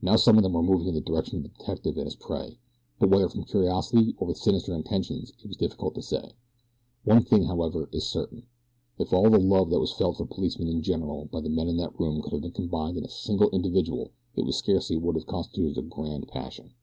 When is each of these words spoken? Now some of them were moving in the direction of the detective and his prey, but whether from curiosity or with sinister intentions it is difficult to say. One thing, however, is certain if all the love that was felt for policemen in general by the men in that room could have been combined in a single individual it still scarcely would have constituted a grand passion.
Now 0.00 0.14
some 0.14 0.36
of 0.36 0.44
them 0.44 0.52
were 0.52 0.62
moving 0.62 0.86
in 0.86 0.94
the 0.94 1.00
direction 1.00 1.38
of 1.38 1.42
the 1.42 1.48
detective 1.48 1.96
and 1.96 2.04
his 2.06 2.14
prey, 2.14 2.58
but 3.00 3.10
whether 3.10 3.28
from 3.28 3.42
curiosity 3.42 4.14
or 4.18 4.28
with 4.28 4.36
sinister 4.36 4.72
intentions 4.72 5.32
it 5.42 5.50
is 5.50 5.56
difficult 5.56 5.96
to 5.96 6.02
say. 6.02 6.30
One 7.02 7.24
thing, 7.24 7.46
however, 7.46 7.88
is 7.90 8.06
certain 8.06 8.44
if 9.00 9.12
all 9.12 9.28
the 9.28 9.40
love 9.40 9.70
that 9.70 9.80
was 9.80 9.90
felt 9.92 10.18
for 10.18 10.26
policemen 10.26 10.68
in 10.68 10.82
general 10.82 11.24
by 11.24 11.40
the 11.40 11.48
men 11.50 11.66
in 11.66 11.76
that 11.78 11.98
room 11.98 12.22
could 12.22 12.32
have 12.34 12.42
been 12.42 12.52
combined 12.52 12.96
in 12.98 13.04
a 13.04 13.08
single 13.08 13.50
individual 13.50 14.12
it 14.36 14.42
still 14.42 14.52
scarcely 14.52 14.96
would 14.96 15.16
have 15.16 15.26
constituted 15.26 15.76
a 15.76 15.82
grand 15.82 16.28
passion. 16.28 16.74